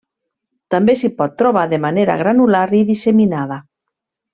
[0.75, 3.65] També s'hi pot trobar de manera granular i disseminada.